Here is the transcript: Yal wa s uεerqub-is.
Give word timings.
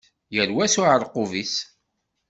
Yal 0.35 0.51
wa 0.55 0.65
s 0.73 0.75
uεerqub-is. 0.81 1.53